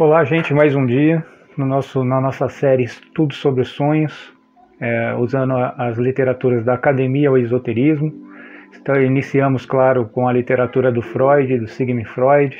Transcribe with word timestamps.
Olá, 0.00 0.24
gente, 0.24 0.54
mais 0.54 0.74
um 0.74 0.86
dia 0.86 1.22
no 1.58 1.66
nosso, 1.66 2.02
na 2.02 2.22
nossa 2.22 2.48
série 2.48 2.84
Estudos 2.84 3.36
sobre 3.36 3.64
Sonhos, 3.64 4.32
é, 4.80 5.14
usando 5.14 5.52
as 5.54 5.98
literaturas 5.98 6.64
da 6.64 6.72
academia 6.72 7.28
ao 7.28 7.36
esoterismo. 7.36 8.10
Então, 8.80 8.98
iniciamos, 8.98 9.66
claro, 9.66 10.06
com 10.06 10.26
a 10.26 10.32
literatura 10.32 10.90
do 10.90 11.02
Freud, 11.02 11.58
do 11.58 11.68
Sigmund 11.68 12.08
Freud. 12.08 12.56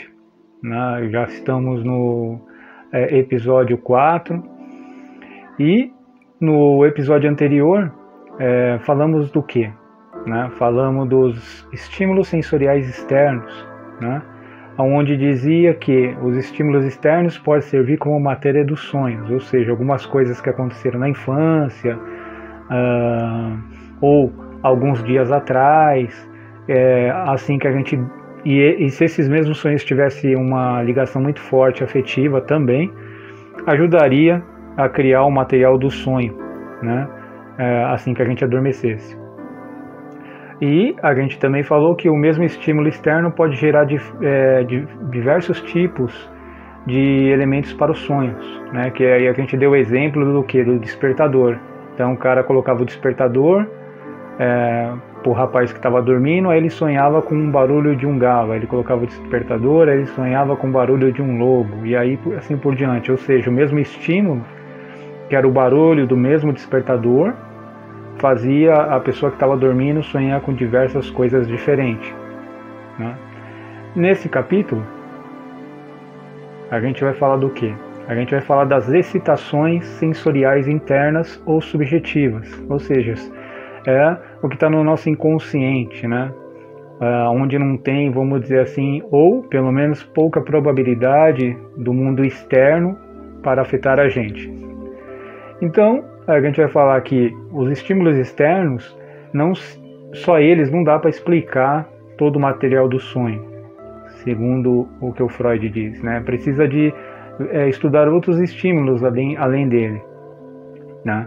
Né? 0.63 1.09
Já 1.11 1.25
estamos 1.25 1.83
no 1.83 2.43
é, 2.93 3.17
episódio 3.17 3.79
4. 3.79 4.45
E 5.59 5.91
no 6.39 6.85
episódio 6.85 7.31
anterior, 7.31 7.91
é, 8.39 8.79
falamos 8.81 9.31
do 9.31 9.43
que? 9.43 9.73
Né? 10.27 10.51
Falamos 10.59 11.09
dos 11.09 11.67
estímulos 11.73 12.29
sensoriais 12.29 12.87
externos, 12.87 13.67
né? 13.99 14.21
Onde 14.79 15.17
dizia 15.17 15.75
que 15.75 16.17
os 16.23 16.37
estímulos 16.37 16.85
externos 16.85 17.39
podem 17.39 17.63
servir 17.63 17.99
como 17.99 18.19
matéria 18.19 18.65
dos 18.65 18.81
sonhos, 18.81 19.31
ou 19.31 19.41
seja, 19.41 19.71
algumas 19.71 20.07
coisas 20.07 20.41
que 20.41 20.49
aconteceram 20.49 21.01
na 21.01 21.09
infância 21.09 21.97
uh, 21.97 23.59
ou 24.01 24.33
alguns 24.63 25.03
dias 25.05 25.31
atrás, 25.31 26.29
é, 26.69 27.11
assim 27.27 27.59
que 27.59 27.67
a 27.67 27.73
gente 27.73 27.99
e, 28.45 28.87
e, 28.87 28.91
se 28.91 29.05
esses 29.05 29.29
mesmos 29.29 29.59
sonhos 29.59 29.85
tivessem 29.85 30.35
uma 30.35 30.83
ligação 30.83 31.21
muito 31.21 31.41
forte 31.41 31.85
afetiva 31.85 32.41
também, 32.41 32.91
ajudaria 33.67 34.43
a 34.79 34.89
criar 34.89 35.25
o 35.25 35.31
material 35.31 35.77
do 35.77 35.91
sonho, 35.91 36.35
né? 36.83 37.07
É, 37.59 37.85
assim 37.85 38.15
que 38.15 38.23
a 38.23 38.25
gente 38.25 38.43
adormecesse. 38.43 39.20
E 40.61 40.95
a 41.03 41.15
gente 41.15 41.39
também 41.39 41.63
falou 41.63 41.95
que 41.95 42.09
o 42.11 42.17
mesmo 42.17 42.45
estímulo 42.45 42.89
externo 42.89 43.31
pode 43.31 43.57
gerar 43.57 43.87
é, 44.23 44.67
diversos 45.11 45.61
tipos 45.63 46.31
de 46.87 47.29
elementos 47.29 47.73
para 47.73 47.93
os 47.93 47.99
sonhos, 48.01 48.63
né? 48.73 48.91
Que 48.91 49.05
aí 49.05 49.29
a 49.29 49.33
gente 49.33 49.57
deu 49.57 49.71
o 49.71 49.77
exemplo 49.77 50.25
do 50.25 50.43
que 50.43 50.63
do 50.63 50.79
despertador. 50.79 51.57
Então 51.95 52.13
o 52.13 52.17
cara 52.17 52.43
colocava 52.43 52.83
o 52.83 52.85
despertador 52.85 53.67
é, 54.39 54.93
para 55.23 55.31
o 55.31 55.33
rapaz 55.33 55.73
que 55.73 55.79
estava 55.79 56.01
dormindo, 56.03 56.51
aí 56.51 56.59
ele 56.59 56.71
sonhava 56.71 57.23
com 57.23 57.35
um 57.35 57.51
barulho 57.51 57.95
de 57.97 58.07
um 58.07 58.19
galo, 58.19 58.53
aí 58.53 58.59
ele 58.59 58.67
colocava 58.67 59.05
o 59.05 59.07
despertador, 59.07 59.89
aí 59.89 59.97
ele 59.99 60.07
sonhava 60.07 60.57
com 60.57 60.69
o 60.69 60.71
barulho 60.71 61.13
de 61.13 61.23
um 61.23 61.39
lobo 61.39 61.87
e 61.87 61.97
aí 61.97 62.19
assim 62.37 62.57
por 62.57 62.75
diante. 62.75 63.11
Ou 63.11 63.19
seja, 63.19 63.49
o 63.49 63.53
mesmo 63.53 63.79
estímulo 63.79 64.45
que 65.29 65.37
era 65.37 65.47
o 65.47 65.51
barulho 65.51 66.07
do 66.07 66.17
mesmo 66.17 66.53
despertador 66.53 67.33
fazia 68.21 68.75
a 68.75 69.01
pessoa 69.01 69.31
que 69.31 69.37
estava 69.37 69.57
dormindo 69.57 70.03
sonhar 70.03 70.41
com 70.43 70.53
diversas 70.53 71.11
coisas 71.11 71.49
diferentes. 71.49 72.15
Né? 72.99 73.17
Nesse 73.97 74.29
capítulo, 74.29 74.85
a 76.71 76.79
gente 76.81 77.03
vai 77.03 77.15
falar 77.15 77.37
do 77.37 77.51
que? 77.51 77.75
A 78.07 78.15
gente 78.15 78.31
vai 78.33 78.41
falar 78.41 78.65
das 78.65 78.89
excitações 78.89 79.85
sensoriais 79.85 80.69
internas 80.69 81.43
ou 81.47 81.61
subjetivas, 81.61 82.49
ou 82.69 82.79
seja, 82.79 83.15
é 83.87 84.17
o 84.43 84.49
que 84.49 84.55
está 84.55 84.69
no 84.69 84.85
nosso 84.85 85.09
inconsciente, 85.09 86.07
né? 86.07 86.33
Uh, 87.01 87.31
onde 87.31 87.59
não 87.59 87.79
tem, 87.79 88.11
vamos 88.11 88.43
dizer 88.43 88.61
assim, 88.61 89.01
ou 89.11 89.43
pelo 89.45 89.73
menos 89.73 90.03
pouca 90.03 90.43
probabilidade 90.43 91.57
do 91.77 91.95
mundo 91.95 92.23
externo 92.23 92.99
para 93.43 93.63
afetar 93.63 93.99
a 93.99 94.09
gente. 94.09 94.53
Então, 95.63 96.05
a 96.27 96.41
gente 96.41 96.61
vai 96.61 96.69
falar 96.69 97.01
que 97.01 97.35
os 97.53 97.71
estímulos 97.71 98.17
externos, 98.17 98.97
não 99.33 99.53
só 100.13 100.39
eles 100.39 100.71
não 100.71 100.85
dá 100.85 100.99
para 100.99 101.11
explicar 101.11 101.89
todo 102.19 102.37
o 102.37 102.41
material 102.41 102.89
do 102.89 102.99
sonho, 102.99 103.45
segundo 104.25 104.89
o 105.01 105.13
que 105.13 105.23
o 105.23 105.29
Freud 105.29 105.69
diz, 105.69 106.03
né? 106.03 106.21
Precisa 106.21 106.69
de 106.69 106.93
é, 107.51 107.69
estudar 107.69 108.09
outros 108.09 108.39
estímulos 108.41 109.03
além, 109.03 109.37
além 109.37 109.69
dele, 109.69 110.03
né? 111.05 111.27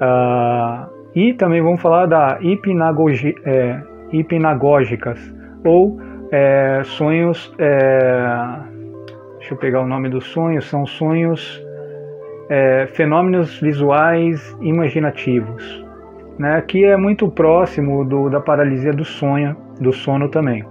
Ah, 0.00 0.88
e 1.14 1.32
também 1.34 1.62
vamos 1.62 1.80
falar 1.80 2.06
da 2.06 2.38
é, 2.42 3.82
hipnagógicas 4.12 5.34
ou 5.64 5.98
é, 6.30 6.82
sonhos. 6.84 7.54
É, 7.58 8.58
deixa 9.38 9.54
eu 9.54 9.58
pegar 9.58 9.80
o 9.80 9.86
nome 9.86 10.08
dos 10.08 10.26
sonhos. 10.26 10.68
São 10.68 10.84
sonhos 10.86 11.65
é, 12.48 12.86
fenômenos 12.92 13.60
visuais 13.60 14.56
imaginativos, 14.60 15.84
né, 16.38 16.62
que 16.62 16.84
é 16.84 16.96
muito 16.96 17.28
próximo 17.28 18.04
do, 18.04 18.28
da 18.28 18.40
paralisia 18.40 18.92
do 18.92 19.04
sonho, 19.04 19.56
do 19.80 19.92
sono 19.92 20.28
também. 20.28 20.64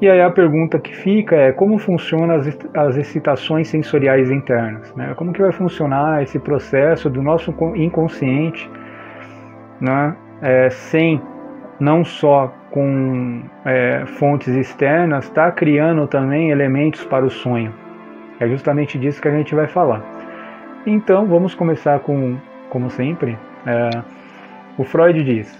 E 0.00 0.10
aí 0.10 0.20
a 0.20 0.30
pergunta 0.30 0.78
que 0.78 0.94
fica 0.94 1.34
é 1.34 1.52
como 1.52 1.78
funcionam 1.78 2.36
as, 2.36 2.46
as 2.74 2.96
excitações 2.98 3.68
sensoriais 3.68 4.30
internas, 4.30 4.94
né? 4.94 5.14
Como 5.16 5.32
que 5.32 5.40
vai 5.40 5.52
funcionar 5.52 6.22
esse 6.22 6.38
processo 6.38 7.08
do 7.08 7.22
nosso 7.22 7.54
inconsciente, 7.74 8.70
né? 9.80 10.14
É, 10.42 10.68
sem 10.68 11.18
não 11.80 12.04
só 12.04 12.52
com 12.70 13.42
é, 13.64 14.04
fontes 14.18 14.48
externas, 14.48 15.24
está 15.24 15.50
criando 15.50 16.06
também 16.06 16.50
elementos 16.50 17.02
para 17.04 17.24
o 17.24 17.30
sonho. 17.30 17.72
É 18.38 18.46
justamente 18.46 18.98
disso 18.98 19.20
que 19.20 19.28
a 19.28 19.30
gente 19.30 19.54
vai 19.54 19.66
falar. 19.66 20.02
Então 20.86 21.26
vamos 21.26 21.52
começar 21.52 21.98
com, 21.98 22.36
como 22.70 22.88
sempre, 22.90 23.36
é, 23.66 23.90
o 24.78 24.84
Freud 24.84 25.24
diz: 25.24 25.52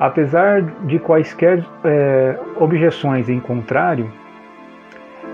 apesar 0.00 0.62
de 0.86 0.98
quaisquer 0.98 1.62
é, 1.84 2.38
objeções 2.58 3.28
em 3.28 3.38
contrário, 3.38 4.10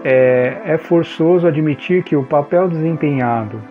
é, 0.04 0.60
é 0.64 0.76
forçoso 0.76 1.46
admitir 1.46 2.02
que 2.02 2.16
o 2.16 2.24
papel 2.24 2.68
desempenhado 2.68 3.62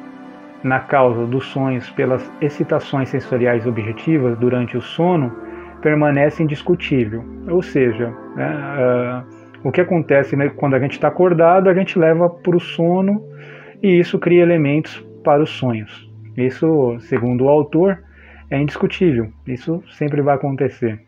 na 0.64 0.80
causa 0.80 1.26
dos 1.26 1.48
sonhos 1.48 1.90
pelas 1.90 2.32
excitações 2.40 3.10
sensoriais 3.10 3.68
objetivas 3.68 4.38
durante 4.38 4.78
o 4.78 4.82
sono 4.82 5.36
permanece 5.82 6.44
indiscutível. 6.44 7.26
Ou 7.50 7.62
seja, 7.62 8.14
né, 8.36 9.26
uh, 9.26 9.68
o 9.68 9.72
que 9.72 9.82
acontece 9.82 10.36
né, 10.36 10.50
quando 10.56 10.76
a 10.76 10.80
gente 10.80 10.94
está 10.94 11.08
acordado, 11.08 11.68
a 11.68 11.74
gente 11.74 11.98
leva 11.98 12.30
para 12.30 12.56
o 12.56 12.60
sono 12.60 13.22
e 13.82 14.00
isso 14.00 14.20
cria 14.20 14.44
elementos 14.44 15.04
para 15.24 15.42
os 15.42 15.50
sonhos. 15.50 16.10
Isso, 16.36 16.98
segundo 17.02 17.46
o 17.46 17.50
autor, 17.50 18.04
é 18.50 18.60
indiscutível. 18.60 19.32
Isso 19.48 19.84
sempre 19.92 20.22
vai 20.22 20.36
acontecer. 20.36 21.00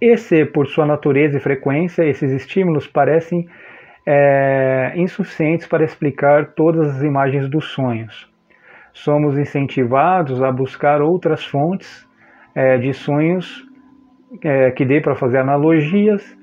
E 0.00 0.16
se, 0.16 0.44
por 0.44 0.66
sua 0.66 0.86
natureza 0.86 1.38
e 1.38 1.40
frequência, 1.40 2.04
esses 2.04 2.30
estímulos 2.30 2.86
parecem 2.86 3.48
é, 4.06 4.92
insuficientes 4.96 5.66
para 5.66 5.84
explicar 5.84 6.52
todas 6.54 6.96
as 6.96 7.02
imagens 7.02 7.48
dos 7.48 7.66
sonhos. 7.66 8.30
Somos 8.92 9.38
incentivados 9.38 10.42
a 10.42 10.52
buscar 10.52 11.00
outras 11.00 11.44
fontes 11.44 12.06
é, 12.54 12.76
de 12.78 12.92
sonhos 12.92 13.66
é, 14.42 14.70
que 14.72 14.84
dê 14.84 15.00
para 15.00 15.14
fazer 15.14 15.38
analogias 15.38 16.36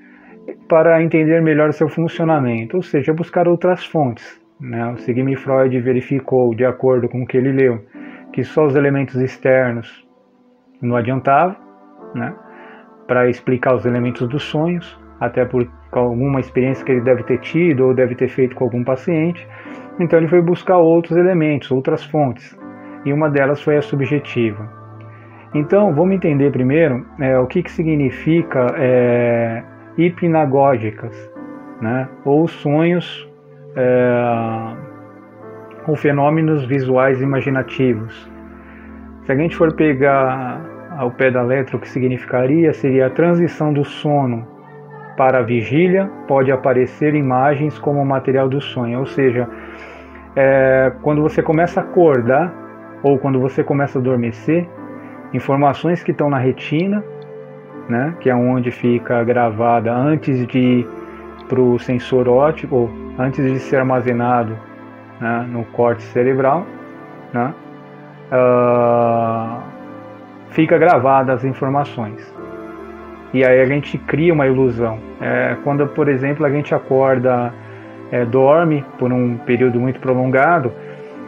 para 0.68 1.02
entender 1.02 1.40
melhor 1.40 1.72
seu 1.72 1.88
funcionamento, 1.88 2.76
ou 2.76 2.82
seja, 2.82 3.12
buscar 3.12 3.46
outras 3.46 3.84
fontes. 3.84 4.41
Né? 4.62 4.86
O 4.92 4.96
Sigmund 4.98 5.36
Freud 5.36 5.80
verificou, 5.80 6.54
de 6.54 6.64
acordo 6.64 7.08
com 7.08 7.22
o 7.22 7.26
que 7.26 7.36
ele 7.36 7.50
leu, 7.50 7.84
que 8.32 8.44
só 8.44 8.64
os 8.64 8.76
elementos 8.76 9.16
externos 9.16 10.06
não 10.80 10.94
adiantavam 10.94 11.56
né? 12.14 12.32
para 13.08 13.28
explicar 13.28 13.74
os 13.74 13.84
elementos 13.84 14.26
dos 14.28 14.44
sonhos, 14.44 14.98
até 15.18 15.44
por 15.44 15.68
alguma 15.90 16.38
experiência 16.38 16.84
que 16.84 16.92
ele 16.92 17.00
deve 17.00 17.24
ter 17.24 17.38
tido 17.38 17.86
ou 17.86 17.94
deve 17.94 18.14
ter 18.14 18.28
feito 18.28 18.54
com 18.54 18.64
algum 18.64 18.84
paciente. 18.84 19.46
Então 19.98 20.18
ele 20.18 20.28
foi 20.28 20.40
buscar 20.40 20.78
outros 20.78 21.16
elementos, 21.16 21.70
outras 21.72 22.04
fontes, 22.04 22.56
e 23.04 23.12
uma 23.12 23.28
delas 23.28 23.60
foi 23.60 23.76
a 23.76 23.82
subjetiva. 23.82 24.70
Então 25.52 25.92
vamos 25.92 26.14
entender 26.14 26.50
primeiro 26.52 27.04
é, 27.20 27.36
o 27.36 27.46
que, 27.46 27.64
que 27.64 27.70
significa 27.70 28.74
é, 28.78 29.62
hipnagógicas, 29.98 31.30
né? 31.80 32.08
ou 32.24 32.46
sonhos 32.46 33.28
é, 33.76 34.76
ou 35.86 35.96
fenômenos 35.96 36.64
visuais 36.64 37.20
imaginativos. 37.20 38.30
Se 39.24 39.32
a 39.32 39.36
gente 39.36 39.56
for 39.56 39.72
pegar 39.74 40.60
ao 40.96 41.10
pé 41.10 41.30
da 41.30 41.42
letra 41.42 41.76
o 41.76 41.80
que 41.80 41.88
significaria, 41.88 42.72
seria 42.72 43.06
a 43.06 43.10
transição 43.10 43.72
do 43.72 43.84
sono 43.84 44.46
para 45.16 45.38
a 45.38 45.42
vigília, 45.42 46.10
pode 46.26 46.50
aparecer 46.50 47.14
imagens 47.14 47.78
como 47.78 48.04
material 48.04 48.48
do 48.48 48.60
sonho, 48.60 48.98
ou 48.98 49.06
seja, 49.06 49.48
é, 50.34 50.92
quando 51.02 51.22
você 51.22 51.42
começa 51.42 51.80
a 51.80 51.82
acordar 51.82 52.52
ou 53.02 53.18
quando 53.18 53.40
você 53.40 53.62
começa 53.62 53.98
a 53.98 54.00
adormecer, 54.00 54.66
informações 55.32 56.02
que 56.02 56.12
estão 56.12 56.30
na 56.30 56.38
retina, 56.38 57.04
né, 57.88 58.14
que 58.20 58.30
é 58.30 58.34
onde 58.34 58.70
fica 58.70 59.22
gravada 59.24 59.92
antes 59.92 60.46
de 60.46 60.86
para 61.52 61.60
o 61.60 61.78
sensor 61.78 62.30
óptico, 62.30 62.90
antes 63.18 63.44
de 63.44 63.58
ser 63.58 63.76
armazenado 63.76 64.58
né, 65.20 65.46
no 65.50 65.66
corte 65.66 66.02
cerebral, 66.04 66.66
né, 67.30 67.52
uh, 68.32 69.60
fica 70.48 70.78
gravada 70.78 71.34
as 71.34 71.44
informações. 71.44 72.34
E 73.34 73.44
aí 73.44 73.60
a 73.60 73.66
gente 73.66 73.98
cria 73.98 74.32
uma 74.32 74.46
ilusão. 74.46 74.98
É, 75.20 75.54
quando, 75.62 75.86
por 75.88 76.08
exemplo, 76.08 76.46
a 76.46 76.50
gente 76.50 76.74
acorda 76.74 77.52
é, 78.10 78.24
dorme 78.24 78.82
por 78.98 79.12
um 79.12 79.36
período 79.36 79.78
muito 79.78 80.00
prolongado 80.00 80.72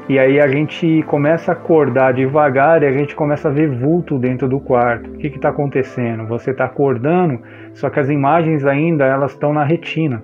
e 0.06 0.19
aí 0.19 0.39
a 0.39 0.47
gente 0.47 1.03
começa 1.05 1.53
a 1.53 1.55
acordar 1.55 2.12
devagar 2.12 2.83
e 2.83 2.87
a 2.87 2.93
gente 2.93 3.17
começa 3.17 3.49
a 3.49 3.51
ver 3.51 3.71
vulto 3.71 4.19
dentro 4.19 4.47
do 4.47 4.61
quarto. 4.61 5.11
O 5.11 5.17
que 5.17 5.29
está 5.29 5.49
acontecendo? 5.49 6.27
Você 6.27 6.51
está 6.51 6.67
acordando, 6.67 7.41
só 7.73 7.89
que 7.89 7.99
as 7.99 8.11
imagens 8.11 8.67
ainda 8.67 9.06
elas 9.06 9.33
estão 9.33 9.53
na 9.53 9.65
retina, 9.65 10.23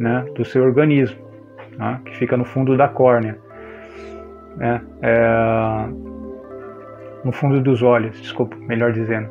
né, 0.00 0.26
do 0.34 0.44
seu 0.44 0.64
organismo, 0.64 1.20
né, 1.78 2.00
que 2.04 2.16
fica 2.16 2.36
no 2.36 2.44
fundo 2.44 2.76
da 2.76 2.88
córnea, 2.88 3.38
né, 4.56 4.80
é, 5.02 5.86
no 7.24 7.30
fundo 7.30 7.60
dos 7.60 7.82
olhos, 7.82 8.20
desculpa, 8.20 8.56
melhor 8.56 8.92
dizendo, 8.92 9.28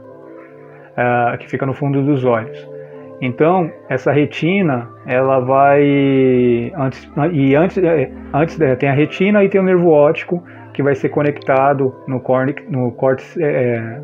é, 0.95 1.37
que 1.37 1.49
fica 1.49 1.65
no 1.65 1.73
fundo 1.73 2.01
dos 2.01 2.23
olhos. 2.23 2.74
Então, 3.21 3.71
essa 3.89 4.11
retina, 4.11 4.89
ela 5.05 5.39
vai 5.39 6.71
antes 6.75 7.09
e 7.31 7.55
antes 7.55 7.77
é, 7.77 8.11
antes 8.33 8.59
é, 8.59 8.75
tem 8.75 8.89
a 8.89 8.93
retina 8.93 9.43
e 9.43 9.49
tem 9.49 9.61
o 9.61 9.63
nervo 9.63 9.89
óptico 9.89 10.43
que 10.73 10.83
vai 10.83 10.95
ser 10.95 11.09
conectado 11.09 11.95
no 12.07 12.19
córtex 12.19 12.69
no 12.69 12.91
córtex 12.91 13.37
é, 13.37 13.43
é, 13.45 14.01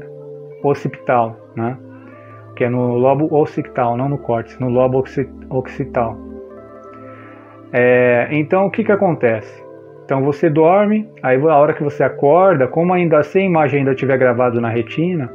occipital, 0.64 1.36
né? 1.56 1.78
Que 2.56 2.64
é 2.64 2.70
no 2.70 2.96
lobo 2.96 3.28
occipital, 3.36 3.98
não 3.98 4.08
no 4.08 4.18
córtex, 4.18 4.58
no 4.60 4.70
lobo 4.70 5.04
occipital. 5.50 6.18
É, 7.74 8.28
então, 8.32 8.66
o 8.66 8.72
que 8.72 8.84
que 8.84 8.92
acontece? 8.92 9.62
Então 10.06 10.24
você 10.24 10.50
dorme, 10.50 11.10
aí 11.24 11.38
a 11.38 11.56
hora 11.56 11.74
que 11.74 11.84
você 11.84 12.04
acorda, 12.04 12.68
como 12.68 12.94
ainda 12.94 13.24
se 13.24 13.40
a 13.40 13.42
imagem 13.42 13.80
ainda 13.80 13.92
estiver 13.92 14.18
gravado 14.18 14.60
na 14.60 14.70
retina, 14.70 15.32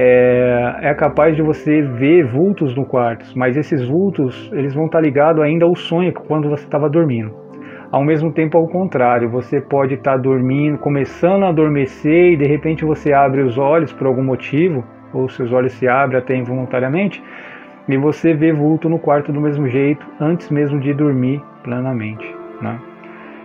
é, 0.00 0.76
é, 0.80 0.94
capaz 0.94 1.34
de 1.34 1.42
você 1.42 1.82
ver 1.82 2.24
vultos 2.24 2.72
no 2.76 2.84
quarto, 2.84 3.26
mas 3.34 3.56
esses 3.56 3.84
vultos 3.84 4.48
eles 4.52 4.72
vão 4.72 4.86
estar 4.86 5.00
ligados 5.00 5.42
ainda 5.42 5.64
ao 5.64 5.74
sonho 5.74 6.12
quando 6.12 6.48
você 6.48 6.62
estava 6.62 6.88
dormindo. 6.88 7.34
Ao 7.90 8.04
mesmo 8.04 8.32
tempo, 8.32 8.56
ao 8.56 8.68
contrário, 8.68 9.28
você 9.28 9.60
pode 9.60 9.94
estar 9.94 10.16
dormindo, 10.16 10.78
começando 10.78 11.42
a 11.42 11.48
adormecer 11.48 12.34
e 12.34 12.36
de 12.36 12.46
repente 12.46 12.84
você 12.84 13.12
abre 13.12 13.42
os 13.42 13.58
olhos 13.58 13.92
por 13.92 14.06
algum 14.06 14.22
motivo, 14.22 14.84
ou 15.12 15.28
seus 15.28 15.50
olhos 15.50 15.72
se 15.72 15.88
abrem 15.88 16.20
até 16.20 16.36
involuntariamente, 16.36 17.20
e 17.88 17.96
você 17.96 18.34
vê 18.34 18.52
vulto 18.52 18.88
no 18.88 19.00
quarto 19.00 19.32
do 19.32 19.40
mesmo 19.40 19.66
jeito, 19.66 20.06
antes 20.20 20.48
mesmo 20.48 20.78
de 20.78 20.94
dormir 20.94 21.42
plenamente. 21.64 22.24
Né? 22.62 22.78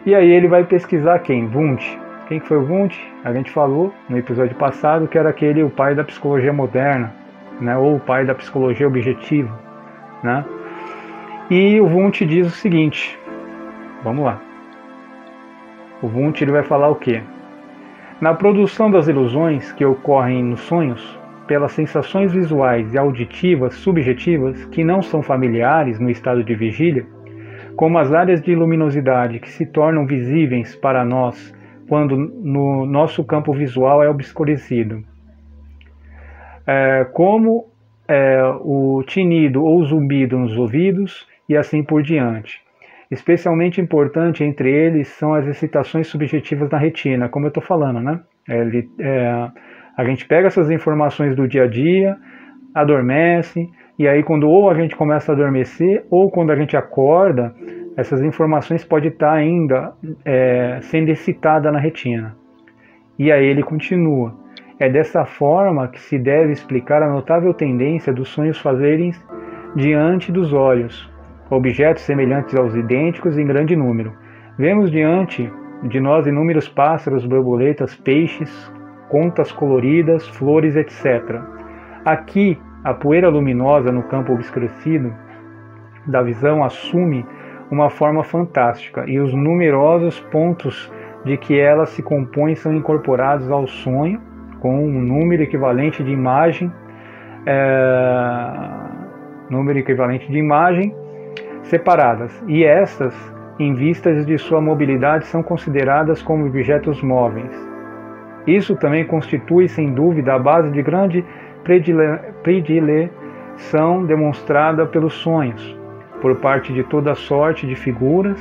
E 0.05 0.13
aí 0.13 0.29
ele 0.29 0.47
vai 0.47 0.65
pesquisar 0.65 1.17
quem? 1.19 1.47
Wundt. 1.47 2.02
Quem 2.27 2.39
foi 2.39 2.57
o 2.57 2.65
Wundt? 2.65 2.97
A 3.25 3.33
gente 3.33 3.51
falou 3.51 3.93
no 4.07 4.17
episódio 4.17 4.55
passado 4.55 5.09
que 5.09 5.17
era 5.17 5.29
aquele 5.29 5.61
o 5.61 5.69
pai 5.69 5.93
da 5.93 6.05
psicologia 6.05 6.53
moderna, 6.53 7.13
né? 7.59 7.75
ou 7.75 7.97
o 7.97 7.99
pai 7.99 8.25
da 8.25 8.33
psicologia 8.33 8.87
objetiva. 8.87 9.51
Né? 10.23 10.45
E 11.51 11.81
o 11.81 11.85
Wundt 11.85 12.25
diz 12.25 12.47
o 12.47 12.51
seguinte, 12.51 13.19
vamos 14.05 14.23
lá. 14.23 14.41
O 16.01 16.07
Wundt 16.07 16.41
ele 16.41 16.53
vai 16.53 16.63
falar 16.63 16.87
o 16.87 16.95
quê? 16.95 17.21
Na 18.21 18.33
produção 18.33 18.89
das 18.89 19.09
ilusões 19.09 19.73
que 19.73 19.83
ocorrem 19.83 20.41
nos 20.45 20.61
sonhos, 20.61 21.19
pelas 21.45 21.73
sensações 21.73 22.31
visuais 22.31 22.93
e 22.93 22.97
auditivas 22.97 23.73
subjetivas 23.75 24.63
que 24.65 24.81
não 24.81 25.01
são 25.01 25.21
familiares 25.21 25.99
no 25.99 26.09
estado 26.09 26.41
de 26.41 26.55
vigília, 26.55 27.05
como 27.75 27.97
as 27.97 28.13
áreas 28.13 28.41
de 28.41 28.55
luminosidade 28.55 29.39
que 29.39 29.51
se 29.51 29.65
tornam 29.65 30.05
visíveis 30.05 30.73
para 30.73 31.03
nós 31.03 31.52
quando 31.87 32.17
no 32.17 32.85
nosso 32.85 33.23
campo 33.23 33.53
visual 33.53 34.03
é 34.03 34.09
obscurecido. 34.09 35.03
É, 36.65 37.05
como 37.13 37.65
é, 38.07 38.41
o 38.61 39.03
tinido 39.05 39.63
ou 39.63 39.83
zumbido 39.83 40.37
nos 40.37 40.57
ouvidos 40.57 41.27
e 41.47 41.55
assim 41.55 41.83
por 41.83 42.01
diante. 42.01 42.61
Especialmente 43.11 43.79
importante 43.79 44.43
entre 44.43 44.71
eles 44.71 45.07
são 45.09 45.33
as 45.33 45.45
excitações 45.45 46.07
subjetivas 46.07 46.69
na 46.69 46.77
retina, 46.77 47.29
como 47.29 47.45
eu 47.45 47.49
estou 47.49 47.61
falando, 47.61 47.99
né? 47.99 48.19
Ele, 48.47 48.89
é, 48.99 49.49
a 49.95 50.03
gente 50.05 50.25
pega 50.25 50.47
essas 50.47 50.71
informações 50.71 51.35
do 51.35 51.47
dia 51.47 51.63
a 51.63 51.67
dia, 51.67 52.17
adormece, 52.73 53.69
e 53.99 54.07
aí 54.07 54.23
quando 54.23 54.49
ou 54.49 54.69
a 54.69 54.73
gente 54.73 54.95
começa 54.95 55.31
a 55.31 55.35
adormecer, 55.35 56.05
ou 56.09 56.31
quando 56.31 56.51
a 56.51 56.55
gente 56.55 56.75
acorda, 56.75 57.53
essas 57.95 58.21
informações 58.21 58.83
podem 58.83 59.09
estar 59.09 59.33
ainda 59.33 59.93
é, 60.25 60.79
sendo 60.81 61.09
excitada 61.09 61.71
na 61.71 61.79
retina. 61.79 62.35
E 63.17 63.31
aí 63.31 63.45
ele 63.45 63.61
continua. 63.61 64.33
É 64.79 64.89
dessa 64.89 65.23
forma 65.25 65.87
que 65.87 65.99
se 65.99 66.17
deve 66.17 66.51
explicar 66.51 67.03
a 67.03 67.09
notável 67.09 67.53
tendência 67.53 68.11
dos 68.11 68.29
sonhos 68.29 68.57
fazerem 68.57 69.11
diante 69.75 70.31
dos 70.31 70.51
olhos, 70.51 71.09
objetos 71.49 72.03
semelhantes 72.03 72.55
aos 72.55 72.75
idênticos 72.75 73.37
em 73.37 73.45
grande 73.45 73.75
número. 73.75 74.13
Vemos 74.57 74.91
diante 74.91 75.51
de 75.83 75.99
nós 75.99 76.25
inúmeros 76.25 76.67
pássaros, 76.67 77.25
borboletas, 77.25 77.95
peixes, 77.95 78.71
contas 79.09 79.51
coloridas, 79.51 80.27
flores, 80.27 80.75
etc. 80.75 81.39
Aqui, 82.03 82.59
a 82.83 82.93
poeira 82.93 83.29
luminosa 83.29 83.91
no 83.91 84.03
campo 84.03 84.33
obscurecido 84.33 85.13
da 86.07 86.21
visão 86.21 86.63
assume 86.63 87.25
uma 87.71 87.89
forma 87.89 88.23
fantástica, 88.23 89.03
e 89.07 89.19
os 89.19 89.33
numerosos 89.33 90.19
pontos 90.19 90.91
de 91.25 91.37
que 91.37 91.59
ela 91.59 91.85
se 91.85 92.03
compõe 92.03 92.55
são 92.55 92.73
incorporados 92.73 93.49
ao 93.49 93.65
sonho, 93.67 94.19
com 94.59 94.85
um 94.85 95.01
número 95.01 95.43
equivalente 95.43 96.03
de 96.03 96.11
imagem, 96.11 96.71
é, 97.45 98.45
número 99.49 99.79
equivalente 99.79 100.31
de 100.31 100.37
imagem 100.37 100.95
separadas, 101.63 102.43
e 102.47 102.63
estas, 102.63 103.13
em 103.59 103.73
vistas 103.73 104.25
de 104.25 104.37
sua 104.37 104.61
mobilidade, 104.61 105.25
são 105.25 105.41
consideradas 105.41 106.21
como 106.21 106.45
objetos 106.45 107.01
móveis. 107.01 107.51
Isso 108.45 108.75
também 108.75 109.05
constitui, 109.05 109.69
sem 109.69 109.93
dúvida, 109.93 110.33
a 110.33 110.39
base 110.39 110.69
de 110.71 110.81
grande 110.81 111.23
predileção 112.43 114.05
demonstrada 114.05 114.85
pelos 114.85 115.13
sonhos, 115.13 115.77
por 116.23 116.37
parte 116.37 116.71
de 116.71 116.83
toda 116.83 117.13
sorte 117.15 117.67
de 117.67 117.75
figuras 117.75 118.39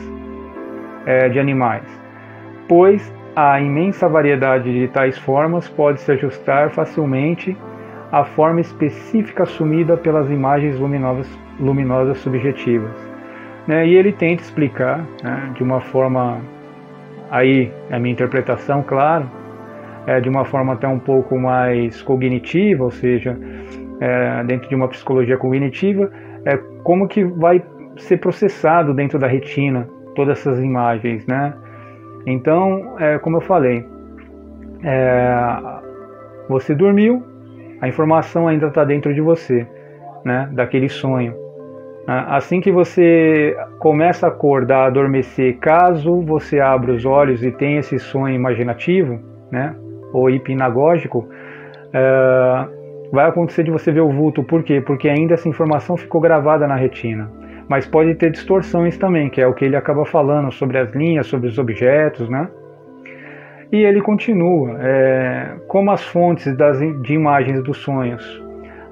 é, 1.04 1.28
de 1.28 1.40
animais, 1.40 1.82
pois 2.68 3.12
a 3.34 3.60
imensa 3.60 4.08
variedade 4.08 4.72
de 4.72 4.86
tais 4.86 5.18
formas 5.18 5.68
pode 5.68 6.00
se 6.00 6.12
ajustar 6.12 6.70
facilmente 6.70 7.56
à 8.12 8.22
forma 8.22 8.60
específica 8.60 9.42
assumida 9.42 9.96
pelas 9.96 10.30
imagens 10.30 10.78
luminosas, 10.78 11.28
luminosas 11.58 12.18
subjetivas. 12.18 12.92
Né? 13.66 13.84
E 13.88 13.96
ele 13.96 14.12
tenta 14.12 14.42
explicar 14.42 15.04
né, 15.20 15.50
de 15.56 15.64
uma 15.64 15.80
forma, 15.80 16.40
aí 17.32 17.72
a 17.90 17.98
minha 17.98 18.12
interpretação, 18.12 18.84
claro, 18.84 19.28
é, 20.06 20.20
de 20.20 20.28
uma 20.28 20.44
forma 20.44 20.74
até 20.74 20.86
um 20.86 21.00
pouco 21.00 21.36
mais 21.36 22.00
cognitiva, 22.00 22.84
ou 22.84 22.92
seja, 22.92 23.36
é, 24.00 24.44
dentro 24.44 24.68
de 24.68 24.74
uma 24.76 24.86
psicologia 24.86 25.36
cognitiva, 25.36 26.12
é, 26.44 26.56
como 26.82 27.08
que 27.08 27.24
vai 27.24 27.62
ser 27.96 28.18
processado 28.18 28.94
dentro 28.94 29.18
da 29.18 29.26
retina 29.26 29.88
todas 30.14 30.38
essas 30.38 30.58
imagens, 30.58 31.26
né? 31.26 31.54
Então, 32.26 32.96
é, 32.98 33.18
como 33.18 33.38
eu 33.38 33.40
falei, 33.40 33.84
é, 34.82 35.46
você 36.48 36.74
dormiu, 36.74 37.22
a 37.80 37.88
informação 37.88 38.46
ainda 38.46 38.68
está 38.68 38.84
dentro 38.84 39.12
de 39.14 39.20
você, 39.20 39.66
né? 40.24 40.48
Daquele 40.52 40.88
sonho. 40.88 41.34
Né? 42.06 42.24
Assim 42.28 42.60
que 42.60 42.70
você 42.70 43.56
começa 43.78 44.26
a 44.26 44.28
acordar, 44.28 44.84
a 44.84 44.86
adormecer, 44.86 45.58
caso 45.58 46.20
você 46.20 46.60
abra 46.60 46.92
os 46.92 47.04
olhos 47.04 47.42
e 47.42 47.50
tenha 47.50 47.80
esse 47.80 47.98
sonho 47.98 48.34
imaginativo, 48.34 49.18
né? 49.50 49.74
Ou 50.12 50.30
hipnagógico, 50.30 51.28
é, 51.92 52.68
vai 53.10 53.28
acontecer 53.28 53.64
de 53.64 53.70
você 53.70 53.90
ver 53.90 54.00
o 54.00 54.10
vulto. 54.10 54.44
Por 54.44 54.62
quê? 54.62 54.80
Porque 54.80 55.08
ainda 55.08 55.34
essa 55.34 55.48
informação 55.48 55.96
ficou 55.96 56.20
gravada 56.20 56.66
na 56.66 56.76
retina 56.76 57.41
mas 57.72 57.86
pode 57.86 58.14
ter 58.16 58.30
distorções 58.30 58.98
também, 58.98 59.30
que 59.30 59.40
é 59.40 59.46
o 59.46 59.54
que 59.54 59.64
ele 59.64 59.76
acaba 59.76 60.04
falando 60.04 60.52
sobre 60.52 60.76
as 60.76 60.94
linhas, 60.94 61.26
sobre 61.26 61.48
os 61.48 61.56
objetos, 61.58 62.28
né? 62.28 62.46
E 63.72 63.78
ele 63.78 64.02
continua, 64.02 64.76
é, 64.78 65.54
como 65.68 65.90
as 65.90 66.04
fontes 66.04 66.54
das, 66.54 66.78
de 67.00 67.14
imagens 67.14 67.62
dos 67.62 67.78
sonhos, 67.78 68.44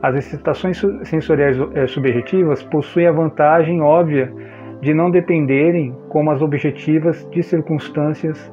as 0.02 0.14
excitações 0.14 0.82
sensoriais 1.02 1.58
é, 1.74 1.86
subjetivas 1.86 2.62
possuem 2.62 3.06
a 3.06 3.12
vantagem 3.12 3.82
óbvia 3.82 4.32
de 4.80 4.94
não 4.94 5.10
dependerem, 5.10 5.94
como 6.08 6.30
as 6.30 6.40
objetivas, 6.40 7.28
de 7.32 7.42
circunstâncias 7.42 8.50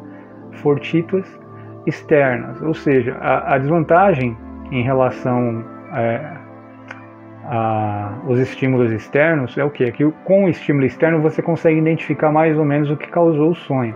fortuitas 0.61 1.25
externas. 1.85 2.61
Ou 2.61 2.73
seja, 2.73 3.15
a, 3.21 3.55
a 3.55 3.57
desvantagem 3.57 4.37
em 4.73 4.83
relação 4.83 5.63
é, 5.93 6.36
a, 7.47 8.19
os 8.27 8.39
estímulos 8.39 8.91
externos 8.91 9.57
é 9.57 9.63
o 9.63 9.69
que? 9.69 9.85
É 9.85 9.91
que 9.91 10.09
com 10.25 10.45
o 10.45 10.49
estímulo 10.49 10.85
externo 10.85 11.21
você 11.21 11.41
consegue 11.41 11.79
identificar 11.79 12.31
mais 12.31 12.57
ou 12.57 12.65
menos 12.65 12.91
o 12.91 12.97
que 12.97 13.07
causou 13.07 13.51
o 13.51 13.55
sonho. 13.55 13.95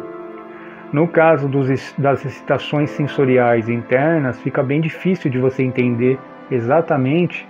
No 0.94 1.08
caso 1.08 1.48
dos, 1.48 1.94
das 1.98 2.26
excitações 2.26 2.90
sensoriais 2.92 3.70
internas, 3.70 4.40
fica 4.42 4.64
bem 4.64 4.82
difícil 4.82 5.30
de 5.30 5.38
você 5.38 5.64
entender 5.64 6.18
exatamente 6.50 7.48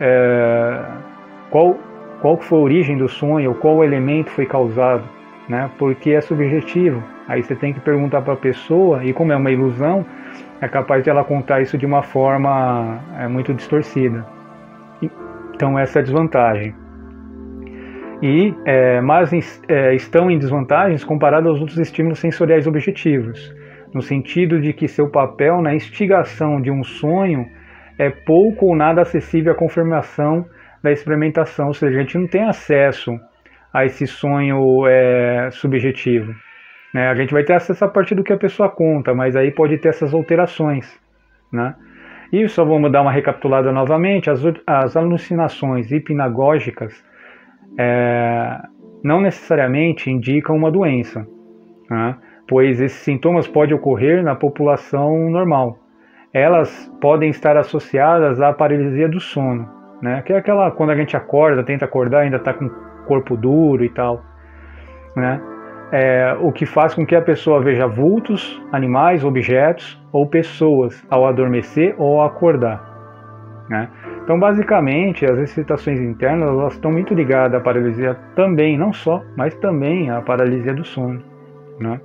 é, 0.00 0.84
qual 1.50 1.76
qual 2.20 2.36
foi 2.36 2.58
a 2.58 2.62
origem 2.62 2.98
do 2.98 3.08
sonho, 3.08 3.54
qual 3.54 3.82
elemento 3.82 4.30
foi 4.30 4.44
causado, 4.44 5.04
né? 5.48 5.70
Porque 5.78 6.10
é 6.10 6.20
subjetivo. 6.20 7.02
Aí 7.26 7.42
você 7.42 7.54
tem 7.54 7.72
que 7.72 7.80
perguntar 7.80 8.20
para 8.20 8.34
a 8.34 8.36
pessoa 8.36 9.02
e 9.02 9.12
como 9.14 9.32
é 9.32 9.36
uma 9.36 9.50
ilusão, 9.50 10.04
é 10.60 10.68
capaz 10.68 11.02
de 11.02 11.08
ela 11.08 11.24
contar 11.24 11.62
isso 11.62 11.78
de 11.78 11.86
uma 11.86 12.02
forma 12.02 13.00
é, 13.18 13.26
muito 13.26 13.54
distorcida. 13.54 14.26
Então 15.60 15.78
essa 15.78 15.98
é 15.98 16.00
a 16.00 16.02
desvantagem. 16.02 16.74
E, 18.22 18.54
é, 18.64 18.98
mas 19.02 19.30
é, 19.68 19.94
estão 19.94 20.30
em 20.30 20.38
desvantagens 20.38 21.04
comparado 21.04 21.50
aos 21.50 21.60
outros 21.60 21.78
estímulos 21.78 22.18
sensoriais 22.18 22.66
objetivos, 22.66 23.54
no 23.92 24.00
sentido 24.00 24.58
de 24.58 24.72
que 24.72 24.88
seu 24.88 25.10
papel 25.10 25.60
na 25.60 25.74
instigação 25.74 26.62
de 26.62 26.70
um 26.70 26.82
sonho 26.82 27.44
é 27.98 28.08
pouco 28.08 28.68
ou 28.68 28.74
nada 28.74 29.02
acessível 29.02 29.52
à 29.52 29.54
confirmação 29.54 30.46
da 30.82 30.90
experimentação, 30.90 31.66
ou 31.66 31.74
seja, 31.74 31.98
a 31.98 32.00
gente 32.00 32.16
não 32.16 32.26
tem 32.26 32.44
acesso 32.44 33.12
a 33.70 33.84
esse 33.84 34.06
sonho 34.06 34.86
é, 34.86 35.50
subjetivo. 35.50 36.34
Né? 36.94 37.06
A 37.06 37.14
gente 37.14 37.34
vai 37.34 37.44
ter 37.44 37.52
acesso 37.52 37.84
a 37.84 37.88
partir 37.88 38.14
do 38.14 38.24
que 38.24 38.32
a 38.32 38.38
pessoa 38.38 38.70
conta, 38.70 39.12
mas 39.12 39.36
aí 39.36 39.50
pode 39.50 39.76
ter 39.76 39.90
essas 39.90 40.14
alterações. 40.14 40.98
Né? 41.52 41.74
E 42.32 42.48
só 42.48 42.64
vamos 42.64 42.92
dar 42.92 43.02
uma 43.02 43.12
recapitulada 43.12 43.72
novamente: 43.72 44.30
as, 44.30 44.40
as 44.66 44.96
alucinações 44.96 45.90
hipnagógicas 45.90 47.04
é, 47.78 48.60
não 49.02 49.20
necessariamente 49.20 50.10
indicam 50.10 50.56
uma 50.56 50.70
doença, 50.70 51.26
né? 51.88 52.16
pois 52.48 52.80
esses 52.80 52.98
sintomas 53.00 53.46
podem 53.46 53.74
ocorrer 53.74 54.22
na 54.22 54.34
população 54.34 55.30
normal. 55.30 55.78
Elas 56.32 56.92
podem 57.00 57.30
estar 57.30 57.56
associadas 57.56 58.40
à 58.40 58.52
paralisia 58.52 59.08
do 59.08 59.18
sono, 59.18 59.68
né? 60.00 60.22
que 60.22 60.32
é 60.32 60.36
aquela 60.36 60.70
quando 60.70 60.90
a 60.90 60.96
gente 60.96 61.16
acorda, 61.16 61.64
tenta 61.64 61.84
acordar, 61.84 62.20
ainda 62.20 62.36
está 62.36 62.54
com 62.54 62.66
o 62.66 62.70
corpo 63.06 63.36
duro 63.36 63.84
e 63.84 63.88
tal. 63.88 64.22
Né? 65.16 65.40
É, 65.92 66.36
o 66.40 66.52
que 66.52 66.64
faz 66.64 66.94
com 66.94 67.04
que 67.04 67.14
a 67.14 67.22
pessoa 67.22 67.60
veja 67.60 67.86
vultos, 67.86 68.62
animais, 68.72 69.24
objetos 69.24 70.00
ou 70.12 70.26
pessoas 70.26 71.04
ao 71.10 71.26
adormecer 71.26 71.94
ou 71.98 72.20
ao 72.20 72.26
acordar. 72.26 72.88
Né? 73.68 73.88
Então, 74.22 74.38
basicamente, 74.38 75.24
as 75.24 75.38
excitações 75.38 76.00
internas 76.00 76.48
elas 76.48 76.74
estão 76.74 76.90
muito 76.90 77.14
ligadas 77.14 77.60
à 77.60 77.62
paralisia 77.62 78.16
também, 78.34 78.76
não 78.76 78.92
só, 78.92 79.22
mas 79.36 79.54
também 79.54 80.10
à 80.10 80.20
paralisia 80.20 80.74
do 80.74 80.84
sono. 80.84 81.22
Né? 81.78 82.00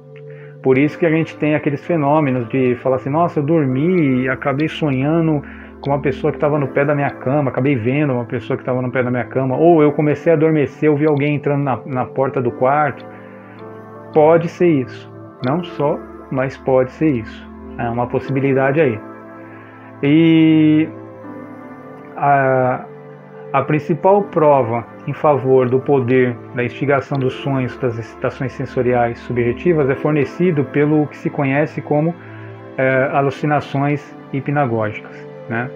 Por 0.62 0.78
isso 0.78 0.98
que 0.98 1.06
a 1.06 1.10
gente 1.10 1.38
tem 1.38 1.54
aqueles 1.54 1.86
fenômenos 1.86 2.48
de 2.50 2.76
falar 2.76 2.96
assim, 2.98 3.10
nossa, 3.10 3.40
eu 3.40 3.44
dormi 3.44 4.24
e 4.24 4.30
acabei 4.30 4.68
sonhando 4.68 5.44
com 5.82 5.92
uma 5.92 6.00
pessoa 6.00 6.32
que 6.32 6.38
estava 6.38 6.58
no 6.58 6.68
pé 6.68 6.84
da 6.84 6.96
minha 6.96 7.12
cama, 7.12 7.52
acabei 7.52 7.76
vendo 7.76 8.14
uma 8.14 8.26
pessoa 8.26 8.58
que 8.58 8.64
estava 8.64 8.82
no 8.82 8.92
pé 8.92 9.04
da 9.04 9.12
minha 9.12 9.26
cama, 9.26 9.56
ou 9.56 9.84
eu 9.84 9.92
comecei 9.92 10.32
a 10.32 10.36
adormecer, 10.36 10.90
eu 10.90 10.96
vi 10.96 11.06
alguém 11.06 11.36
entrando 11.36 11.64
na, 11.64 11.80
na 11.86 12.06
porta 12.06 12.42
do 12.42 12.52
quarto, 12.52 13.06
pode 14.16 14.48
ser 14.48 14.70
isso. 14.70 15.12
Não 15.46 15.62
só, 15.62 16.00
mas 16.32 16.58
pode 16.58 16.94
ser 16.94 17.10
isso. 17.10 17.52
É 17.78 17.90
uma 17.90 18.08
possibilidade 18.08 18.80
aí. 18.80 18.98
E 20.02 20.88
a, 22.16 22.86
a 23.52 23.62
principal 23.64 24.24
prova 24.24 24.88
em 25.06 25.14
favor 25.14 25.70
do 25.70 25.80
poder 25.80 26.36
da 26.56 26.64
instigação 26.64 27.20
dos 27.20 27.34
sonhos 27.34 27.78
das 27.78 28.00
excitações 28.00 28.54
sensoriais 28.54 29.20
subjetivas 29.20 29.90
é 29.90 29.96
fornecido 29.96 30.64
pelo 30.64 31.06
que 31.08 31.18
se 31.18 31.30
conhece 31.30 31.82
como 31.82 32.16
é, 32.78 33.10
alucinações 33.12 34.18
hipnagógicas. 34.32 35.28
Né? 35.50 35.70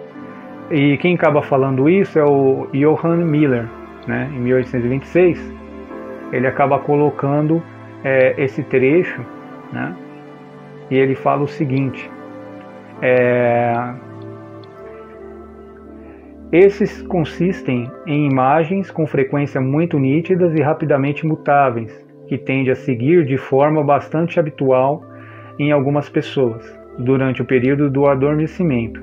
E 0.71 0.97
quem 0.97 1.15
acaba 1.15 1.41
falando 1.41 1.89
isso 1.89 2.17
é 2.17 2.23
o 2.23 2.69
Johann 2.73 3.25
Miller, 3.25 3.67
né? 4.07 4.29
em 4.33 4.39
1826. 4.39 5.59
Ele 6.31 6.47
acaba 6.47 6.79
colocando 6.79 7.61
é, 8.03 8.35
esse 8.41 8.63
trecho, 8.63 9.25
né? 9.71 9.95
E 10.89 10.97
ele 10.97 11.15
fala 11.15 11.43
o 11.43 11.47
seguinte: 11.47 12.09
é, 13.01 13.93
esses 16.51 17.01
consistem 17.03 17.91
em 18.07 18.27
imagens 18.27 18.89
com 18.89 19.05
frequência 19.05 19.61
muito 19.61 19.99
nítidas 19.99 20.53
e 20.55 20.61
rapidamente 20.61 21.25
mutáveis, 21.25 22.05
que 22.27 22.37
tende 22.37 22.71
a 22.71 22.75
seguir 22.75 23.25
de 23.25 23.37
forma 23.37 23.83
bastante 23.83 24.39
habitual 24.39 25.03
em 25.59 25.71
algumas 25.71 26.09
pessoas 26.09 26.77
durante 26.97 27.41
o 27.41 27.45
período 27.45 27.89
do 27.89 28.07
adormecimento 28.07 29.01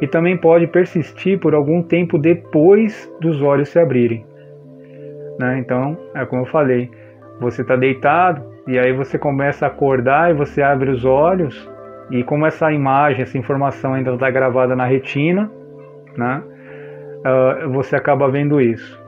e 0.00 0.06
também 0.06 0.36
pode 0.36 0.66
persistir 0.66 1.38
por 1.38 1.54
algum 1.54 1.82
tempo 1.82 2.18
depois 2.18 3.10
dos 3.20 3.42
olhos 3.42 3.68
se 3.68 3.78
abrirem. 3.78 4.24
Né? 5.38 5.58
Então, 5.58 5.96
é 6.14 6.24
como 6.24 6.42
eu 6.42 6.46
falei, 6.46 6.90
você 7.40 7.62
está 7.62 7.76
deitado 7.76 8.42
e 8.66 8.78
aí 8.78 8.92
você 8.92 9.18
começa 9.18 9.66
a 9.66 9.68
acordar 9.68 10.30
e 10.30 10.34
você 10.34 10.62
abre 10.62 10.90
os 10.90 11.04
olhos 11.04 11.68
e 12.10 12.22
como 12.24 12.46
essa 12.46 12.72
imagem, 12.72 13.22
essa 13.22 13.36
informação 13.36 13.94
ainda 13.94 14.14
está 14.14 14.30
gravada 14.30 14.74
na 14.74 14.86
retina, 14.86 15.50
né, 16.16 16.42
uh, 17.18 17.70
você 17.70 17.96
acaba 17.96 18.28
vendo 18.30 18.60
isso. 18.60 18.98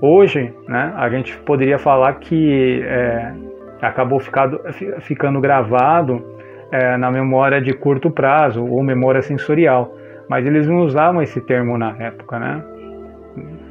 Hoje, 0.00 0.54
né, 0.68 0.92
a 0.96 1.08
gente 1.08 1.36
poderia 1.38 1.78
falar 1.78 2.14
que 2.14 2.80
é, 2.84 3.34
acabou 3.82 4.20
ficado, 4.20 4.60
ficando 5.00 5.40
gravado 5.40 6.24
é, 6.70 6.96
na 6.96 7.10
memória 7.10 7.60
de 7.60 7.72
curto 7.72 8.08
prazo 8.08 8.64
ou 8.64 8.80
memória 8.84 9.20
sensorial, 9.22 9.92
mas 10.28 10.46
eles 10.46 10.68
não 10.68 10.82
usavam 10.82 11.20
esse 11.20 11.40
termo 11.40 11.76
na 11.76 11.96
época, 11.98 12.38
né, 12.38 12.62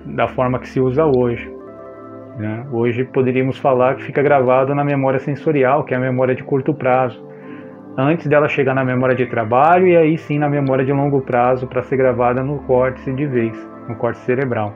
da 0.07 0.27
forma 0.27 0.59
que 0.59 0.67
se 0.67 0.81
usa 0.81 1.05
hoje. 1.05 1.56
Né? 2.37 2.65
Hoje 2.71 3.03
poderíamos 3.03 3.57
falar 3.57 3.95
que 3.95 4.03
fica 4.03 4.21
gravado 4.21 4.75
na 4.75 4.83
memória 4.83 5.19
sensorial, 5.19 5.83
que 5.83 5.93
é 5.93 5.97
a 5.97 5.99
memória 5.99 6.35
de 6.35 6.43
curto 6.43 6.71
prazo, 6.71 7.25
antes 7.97 8.27
dela 8.27 8.47
chegar 8.47 8.75
na 8.75 8.85
memória 8.85 9.15
de 9.15 9.25
trabalho 9.25 9.87
e 9.87 9.97
aí 9.97 10.17
sim 10.19 10.37
na 10.37 10.47
memória 10.47 10.85
de 10.85 10.93
longo 10.93 11.19
prazo 11.21 11.65
para 11.65 11.81
ser 11.81 11.97
gravada 11.97 12.43
no 12.43 12.59
córtex 12.59 13.03
de 13.15 13.25
vez, 13.25 13.69
no 13.89 13.95
córtex 13.95 14.23
cerebral. 14.23 14.71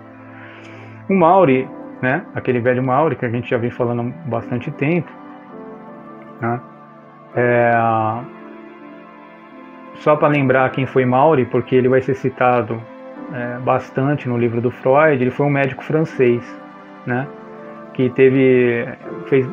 O 1.08 1.14
Mauri, 1.14 1.70
né? 2.02 2.26
aquele 2.34 2.60
velho 2.60 2.82
Mauri 2.82 3.16
que 3.16 3.26
a 3.26 3.30
gente 3.30 3.48
já 3.48 3.58
vem 3.58 3.70
falando 3.70 4.02
há 4.02 4.30
bastante 4.30 4.72
tempo, 4.72 5.12
né? 6.42 6.60
é... 7.36 7.72
só 9.98 10.16
para 10.16 10.30
lembrar 10.30 10.72
quem 10.72 10.88
foi 10.88 11.06
Mauri, 11.06 11.46
porque 11.46 11.76
ele 11.76 11.88
vai 11.88 12.02
ser 12.02 12.16
citado 12.16 12.82
é, 13.32 13.60
bastante 13.60 14.28
no 14.28 14.36
livro 14.36 14.60
do 14.60 14.72
Freud, 14.72 15.22
ele 15.22 15.30
foi 15.30 15.46
um 15.46 15.50
médico 15.50 15.84
francês, 15.84 16.44
né? 17.06 17.28
Que 17.94 18.10
teve 18.10 18.86
fez 19.28 19.48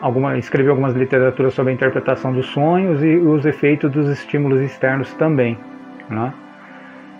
alguma, 0.00 0.36
escreveu 0.38 0.72
algumas 0.72 0.94
literaturas 0.94 1.54
sobre 1.54 1.72
a 1.72 1.74
interpretação 1.74 2.32
dos 2.32 2.46
sonhos 2.46 3.02
e 3.02 3.16
os 3.16 3.44
efeitos 3.44 3.90
dos 3.90 4.08
estímulos 4.08 4.60
externos 4.60 5.12
também. 5.14 5.58
Né? 6.08 6.32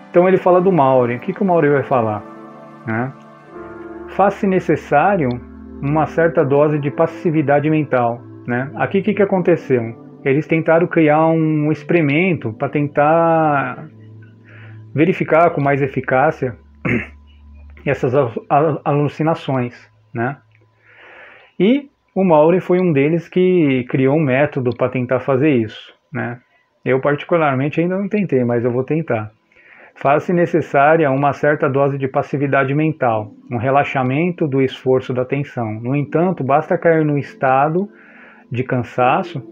Então 0.09 0.27
ele 0.27 0.37
fala 0.37 0.61
do 0.61 0.71
Mauri. 0.71 1.15
O 1.15 1.19
que, 1.19 1.33
que 1.33 1.41
o 1.41 1.45
Mauri 1.45 1.69
vai 1.69 1.83
falar? 1.83 2.23
Né? 2.87 3.13
Faz-se 4.09 4.47
necessário 4.47 5.29
uma 5.81 6.05
certa 6.05 6.43
dose 6.43 6.79
de 6.79 6.89
passividade 6.91 7.69
mental. 7.69 8.21
Né? 8.47 8.71
Aqui 8.75 8.99
o 8.99 9.03
que, 9.03 9.13
que 9.13 9.21
aconteceu? 9.21 9.81
Eles 10.23 10.47
tentaram 10.47 10.87
criar 10.87 11.27
um 11.27 11.71
experimento 11.71 12.51
para 12.53 12.69
tentar 12.69 13.87
verificar 14.93 15.51
com 15.51 15.61
mais 15.61 15.81
eficácia 15.81 16.57
essas 17.85 18.13
alucinações. 18.83 19.89
Né? 20.13 20.35
E 21.59 21.89
o 22.15 22.23
Mauri 22.23 22.61
foi 22.61 22.79
um 22.79 22.93
deles 22.93 23.27
que 23.27 23.85
criou 23.89 24.15
um 24.15 24.23
método 24.23 24.71
para 24.75 24.89
tentar 24.89 25.19
fazer 25.19 25.49
isso. 25.49 25.93
Né? 26.11 26.39
Eu, 26.85 27.01
particularmente, 27.01 27.81
ainda 27.81 27.97
não 27.97 28.07
tentei, 28.07 28.45
mas 28.45 28.63
eu 28.63 28.71
vou 28.71 28.83
tentar. 28.83 29.31
Faz-se 29.95 30.31
necessária 30.31 31.11
uma 31.11 31.33
certa 31.33 31.69
dose 31.69 31.97
de 31.97 32.07
passividade 32.07 32.73
mental, 32.73 33.33
um 33.51 33.57
relaxamento 33.57 34.47
do 34.47 34.61
esforço 34.61 35.13
da 35.13 35.23
atenção. 35.23 35.73
No 35.81 35.93
entanto, 35.93 36.41
basta 36.41 36.77
cair 36.77 37.03
no 37.03 37.17
estado 37.17 37.89
de 38.49 38.63
cansaço 38.63 39.43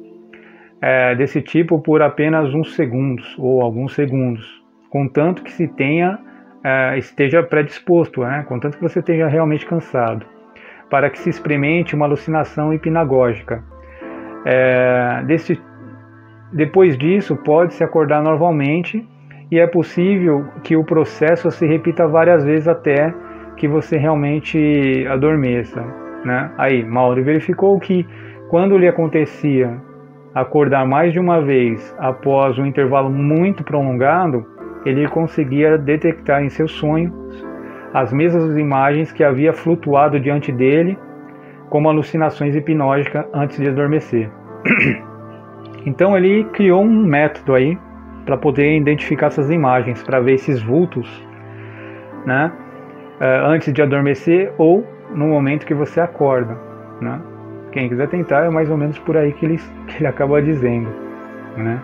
é, 0.82 1.14
desse 1.16 1.42
tipo 1.42 1.82
por 1.82 2.02
apenas 2.02 2.54
uns 2.54 2.76
segundos 2.76 3.36
ou 3.38 3.62
alguns 3.62 3.94
segundos, 3.94 4.46
contanto 4.90 5.44
que 5.44 5.52
se 5.52 5.68
tenha 5.68 6.18
é, 6.64 6.98
esteja 6.98 7.44
predisposto, 7.44 8.22
né? 8.22 8.46
contanto 8.48 8.78
que 8.78 8.84
você 8.84 9.00
esteja 9.00 9.28
realmente 9.28 9.66
cansado 9.66 10.37
para 10.90 11.10
que 11.10 11.20
se 11.20 11.30
experimente 11.30 11.96
uma 11.96 12.06
alucinação 12.06 12.74
hipnagógica. 12.74 13.64
É, 14.46 15.24
desse, 15.26 15.60
depois 16.54 16.98
disso, 16.98 17.36
pode-se 17.36 17.84
acordar 17.84 18.22
normalmente 18.22 19.08
e 19.52 19.60
é 19.60 19.68
possível 19.68 20.46
que 20.64 20.76
o 20.76 20.84
processo 20.84 21.50
se 21.52 21.66
repita 21.66 22.08
várias 22.08 22.44
vezes 22.44 22.68
até 22.68 23.14
que 23.56 23.68
você 23.68 23.98
realmente 23.98 25.06
adormeça. 25.10 25.84
Né? 26.24 26.52
Aí, 26.58 26.84
Mauro 26.86 27.24
verificou 27.24 27.80
que 27.80 28.06
quando 28.50 28.78
lhe 28.78 28.88
acontecia 28.88 29.82
acordar 30.34 30.86
mais 30.86 31.12
de 31.12 31.20
uma 31.20 31.42
vez 31.42 31.96
após 31.98 32.58
um 32.60 32.66
intervalo 32.66 33.10
muito 33.10 33.64
prolongado, 33.64 34.46
ele 34.86 35.08
conseguia 35.08 35.78
detectar 35.78 36.44
em 36.44 36.50
seus 36.50 36.72
sonhos 36.72 37.12
as 37.94 38.12
mesmas 38.12 38.58
imagens 38.58 39.12
que 39.12 39.24
havia 39.24 39.54
flutuado 39.54 40.20
diante 40.20 40.52
dele 40.52 40.98
como 41.70 41.90
alucinações 41.90 42.56
hipnóticas 42.56 43.26
antes 43.34 43.58
de 43.58 43.68
adormecer. 43.68 44.30
então 45.86 46.16
ele 46.18 46.44
criou 46.46 46.84
um 46.84 47.06
método 47.06 47.54
aí 47.54 47.78
para 48.26 48.38
poder 48.38 48.76
identificar 48.76 49.28
essas 49.28 49.50
imagens, 49.50 50.04
para 50.04 50.20
ver 50.20 50.34
esses 50.34 50.62
vultos, 50.62 51.08
né, 52.26 52.52
eh, 53.20 53.42
antes 53.46 53.72
de 53.74 53.82
adormecer 53.82 54.54
ou 54.58 54.86
no 55.14 55.28
momento 55.28 55.66
que 55.66 55.74
você 55.74 56.02
acorda, 56.02 56.58
né? 57.02 57.22
Quem 57.72 57.88
quiser 57.88 58.08
tentar 58.10 58.46
é 58.46 58.50
mais 58.50 58.70
ou 58.70 58.78
menos 58.78 59.00
por 59.00 59.16
aí 59.16 59.32
que 59.32 59.46
ele, 59.46 59.58
que 59.88 59.98
ele 59.98 60.08
acaba 60.08 60.42
dizendo, 60.42 60.90
né? 61.56 61.82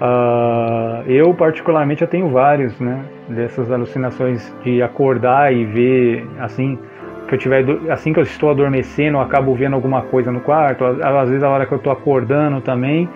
Uh, 0.00 1.10
eu 1.10 1.32
particularmente 1.32 2.02
eu 2.02 2.08
tenho 2.08 2.28
vários, 2.28 2.78
né? 2.78 3.02
Dessas 3.28 3.70
alucinações 3.70 4.54
de 4.62 4.82
acordar 4.82 5.54
e 5.54 5.64
ver 5.64 6.26
assim 6.38 6.78
que 7.26 7.34
eu 7.34 7.38
tiver 7.38 7.64
assim 7.90 8.12
que 8.12 8.20
eu 8.20 8.22
estou 8.22 8.50
adormecendo, 8.50 9.16
eu 9.16 9.20
acabo 9.20 9.54
vendo 9.54 9.74
alguma 9.74 10.02
coisa 10.02 10.30
no 10.30 10.40
quarto. 10.40 10.84
Às 10.84 11.28
vezes 11.28 11.42
a 11.42 11.48
hora 11.48 11.64
que 11.64 11.72
eu 11.72 11.78
estou 11.78 11.92
acordando 11.92 12.60
também, 12.60 13.08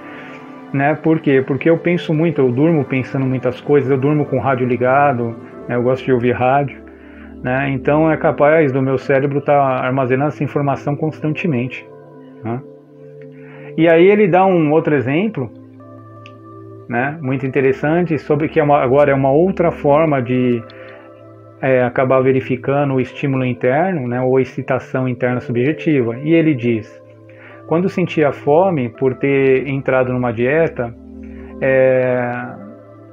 né? 0.73 0.95
Por 0.95 1.21
quê? 1.21 1.45
Porque 1.47 1.69
eu 1.69 1.77
penso 1.77 2.15
muito, 2.15 2.41
eu 2.41 2.51
durmo 2.51 2.83
pensando 2.85 3.27
muitas 3.27 3.61
coisas. 3.61 3.91
Eu 3.91 3.99
durmo 3.99 4.25
com 4.25 4.39
o 4.39 4.41
rádio 4.41 4.67
ligado, 4.67 5.37
né? 5.69 5.77
eu 5.77 5.83
gosto 5.83 6.05
de 6.05 6.13
ouvir 6.13 6.33
rádio, 6.33 6.81
né? 7.43 7.71
Então 7.71 8.11
é 8.11 8.17
capaz 8.17 8.73
do 8.73 8.81
meu 8.81 8.97
cérebro 8.97 9.39
estar 9.39 9.53
tá 9.53 9.85
armazenando 9.87 10.29
essa 10.29 10.43
informação 10.43 10.97
constantemente. 10.97 11.87
Né? 12.43 12.61
E 13.77 13.87
aí 13.87 14.07
ele 14.07 14.27
dá 14.27 14.47
um 14.47 14.73
outro 14.73 14.95
exemplo 14.95 15.60
né, 16.91 17.17
muito 17.23 17.47
interessante 17.47 18.19
sobre 18.19 18.49
que 18.49 18.59
é 18.59 18.63
uma, 18.65 18.83
agora 18.83 19.13
é 19.13 19.15
uma 19.15 19.31
outra 19.31 19.71
forma 19.71 20.21
de 20.21 20.61
é, 21.63 21.85
acabar 21.85 22.21
verificando 22.21 22.95
o 22.95 23.01
estímulo 23.01 23.45
interno, 23.45 24.09
né, 24.09 24.21
ou 24.21 24.41
excitação 24.41 25.09
interna 25.09 25.39
subjetiva. 25.39 26.19
E 26.19 26.35
ele 26.35 26.53
diz: 26.53 27.01
quando 27.69 27.89
sentia 27.89 28.33
fome 28.33 28.89
por 28.89 29.15
ter 29.15 29.69
entrado 29.69 30.13
numa 30.13 30.33
dieta, 30.33 30.93
é, 31.61 32.29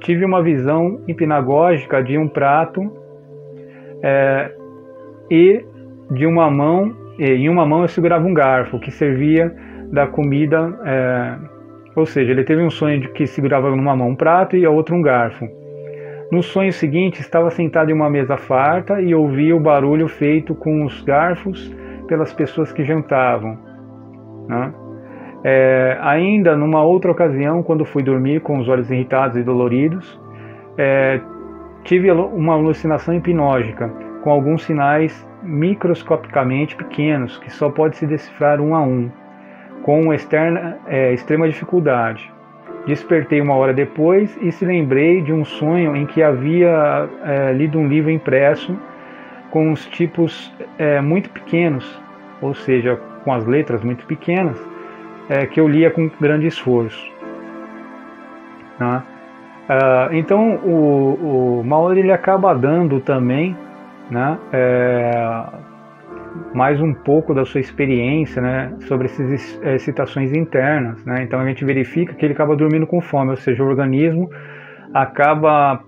tive 0.00 0.24
uma 0.24 0.42
visão 0.42 1.00
hipnagógica 1.06 2.02
de 2.02 2.18
um 2.18 2.26
prato 2.26 2.82
é, 4.02 4.50
e 5.30 5.64
de 6.10 6.26
uma 6.26 6.50
mão, 6.50 6.96
em 7.16 7.48
uma 7.48 7.64
mão 7.64 7.82
eu 7.82 7.88
segurava 7.88 8.26
um 8.26 8.34
garfo 8.34 8.80
que 8.80 8.90
servia 8.90 9.54
da 9.92 10.08
comida 10.08 10.76
é, 10.84 11.57
ou 11.98 12.06
seja, 12.06 12.30
ele 12.30 12.44
teve 12.44 12.62
um 12.62 12.70
sonho 12.70 13.00
de 13.00 13.08
que 13.08 13.26
segurava 13.26 13.70
numa 13.70 13.96
mão 13.96 14.10
um 14.10 14.16
prato 14.16 14.56
e 14.56 14.64
a 14.64 14.70
outra 14.70 14.94
um 14.94 15.02
garfo. 15.02 15.46
No 16.30 16.42
sonho 16.42 16.72
seguinte, 16.72 17.20
estava 17.20 17.50
sentado 17.50 17.90
em 17.90 17.94
uma 17.94 18.10
mesa 18.10 18.36
farta 18.36 19.00
e 19.00 19.14
ouvia 19.14 19.56
o 19.56 19.60
barulho 19.60 20.08
feito 20.08 20.54
com 20.54 20.84
os 20.84 21.02
garfos 21.02 21.74
pelas 22.06 22.32
pessoas 22.32 22.70
que 22.72 22.84
jantavam. 22.84 23.58
Né? 24.46 24.72
É, 25.44 25.98
ainda 26.00 26.56
numa 26.56 26.82
outra 26.82 27.10
ocasião, 27.10 27.62
quando 27.62 27.84
fui 27.84 28.02
dormir 28.02 28.40
com 28.40 28.58
os 28.58 28.68
olhos 28.68 28.90
irritados 28.90 29.36
e 29.36 29.42
doloridos, 29.42 30.20
é, 30.76 31.20
tive 31.84 32.10
uma 32.10 32.54
alucinação 32.54 33.14
hipnógica 33.14 33.88
com 34.22 34.30
alguns 34.30 34.64
sinais 34.64 35.26
microscopicamente 35.42 36.76
pequenos 36.76 37.38
que 37.38 37.50
só 37.50 37.70
pode 37.70 37.96
se 37.96 38.06
decifrar 38.06 38.60
um 38.60 38.74
a 38.74 38.82
um 38.82 39.10
com 39.88 40.12
externa, 40.12 40.76
é, 40.86 41.14
extrema 41.14 41.48
dificuldade. 41.48 42.30
Despertei 42.84 43.40
uma 43.40 43.54
hora 43.54 43.72
depois 43.72 44.36
e 44.42 44.52
se 44.52 44.62
lembrei 44.62 45.22
de 45.22 45.32
um 45.32 45.46
sonho 45.46 45.96
em 45.96 46.04
que 46.04 46.22
havia 46.22 47.08
é, 47.24 47.54
lido 47.54 47.78
um 47.78 47.88
livro 47.88 48.10
impresso 48.10 48.78
com 49.50 49.72
os 49.72 49.86
tipos 49.86 50.52
é, 50.76 51.00
muito 51.00 51.30
pequenos, 51.30 51.98
ou 52.42 52.52
seja, 52.52 53.00
com 53.24 53.32
as 53.32 53.46
letras 53.46 53.82
muito 53.82 54.04
pequenas, 54.04 54.62
é, 55.26 55.46
que 55.46 55.58
eu 55.58 55.66
lia 55.66 55.90
com 55.90 56.10
grande 56.20 56.46
esforço. 56.46 57.10
Né? 58.78 59.02
Então 60.12 60.56
o, 60.56 61.60
o 61.60 61.64
Maori 61.64 62.00
ele 62.00 62.12
acaba 62.12 62.54
dando 62.54 63.00
também 63.00 63.56
né, 64.10 64.38
é, 64.52 65.46
mais 66.54 66.80
um 66.80 66.92
pouco 66.94 67.34
da 67.34 67.44
sua 67.44 67.60
experiência 67.60 68.40
né, 68.40 68.74
sobre 68.80 69.06
essas 69.06 69.60
excitações 69.62 70.32
internas. 70.32 71.04
Né? 71.04 71.22
Então 71.22 71.40
a 71.40 71.46
gente 71.46 71.64
verifica 71.64 72.14
que 72.14 72.24
ele 72.24 72.34
acaba 72.34 72.56
dormindo 72.56 72.86
com 72.86 73.00
fome, 73.00 73.30
ou 73.30 73.36
seja, 73.36 73.62
o 73.62 73.66
organismo 73.66 74.30
acaba 74.92 75.82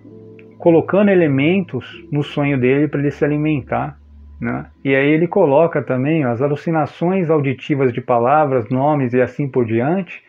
colocando 0.58 1.10
elementos 1.10 1.86
no 2.12 2.22
sonho 2.22 2.58
dele 2.58 2.86
para 2.86 3.00
ele 3.00 3.10
se 3.10 3.24
alimentar. 3.24 3.98
Né? 4.40 4.66
E 4.84 4.94
aí 4.94 5.10
ele 5.10 5.26
coloca 5.26 5.82
também 5.82 6.26
ó, 6.26 6.30
as 6.30 6.42
alucinações 6.42 7.30
auditivas 7.30 7.92
de 7.92 8.00
palavras, 8.00 8.68
nomes 8.68 9.12
e 9.12 9.20
assim 9.20 9.48
por 9.48 9.64
diante, 9.64 10.22